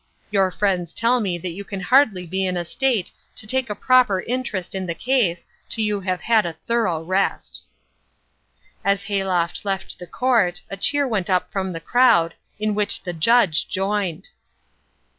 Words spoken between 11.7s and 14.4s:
the crowd, in which the judge joined.